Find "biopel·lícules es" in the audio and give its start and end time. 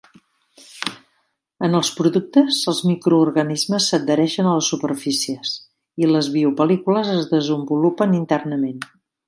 6.39-7.31